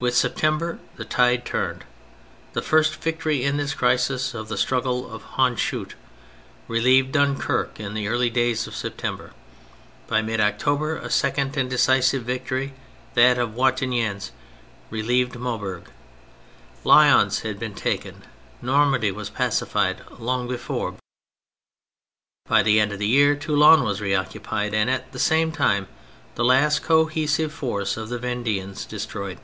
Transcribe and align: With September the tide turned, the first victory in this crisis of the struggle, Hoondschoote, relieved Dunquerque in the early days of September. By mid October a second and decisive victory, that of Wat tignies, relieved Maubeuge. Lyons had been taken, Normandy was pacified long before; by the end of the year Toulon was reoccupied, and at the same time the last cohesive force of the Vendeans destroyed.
With 0.00 0.14
September 0.14 0.80
the 0.96 1.06
tide 1.06 1.46
turned, 1.46 1.84
the 2.52 2.60
first 2.60 2.96
victory 2.96 3.42
in 3.42 3.56
this 3.56 3.72
crisis 3.72 4.34
of 4.34 4.48
the 4.48 4.58
struggle, 4.58 5.08
Hoondschoote, 5.18 5.94
relieved 6.68 7.12
Dunquerque 7.12 7.80
in 7.80 7.94
the 7.94 8.08
early 8.08 8.28
days 8.28 8.66
of 8.66 8.74
September. 8.74 9.30
By 10.06 10.20
mid 10.20 10.40
October 10.42 10.96
a 10.98 11.08
second 11.08 11.56
and 11.56 11.70
decisive 11.70 12.24
victory, 12.24 12.74
that 13.14 13.38
of 13.38 13.54
Wat 13.54 13.78
tignies, 13.78 14.30
relieved 14.90 15.36
Maubeuge. 15.38 15.86
Lyons 16.84 17.40
had 17.40 17.58
been 17.58 17.74
taken, 17.74 18.24
Normandy 18.60 19.10
was 19.10 19.30
pacified 19.30 20.02
long 20.18 20.46
before; 20.46 20.96
by 22.46 22.62
the 22.62 22.78
end 22.78 22.92
of 22.92 22.98
the 22.98 23.06
year 23.08 23.34
Toulon 23.36 23.82
was 23.84 24.02
reoccupied, 24.02 24.74
and 24.74 24.90
at 24.90 25.12
the 25.12 25.18
same 25.18 25.50
time 25.50 25.88
the 26.34 26.44
last 26.44 26.82
cohesive 26.82 27.54
force 27.54 27.96
of 27.96 28.10
the 28.10 28.18
Vendeans 28.18 28.84
destroyed. 28.86 29.38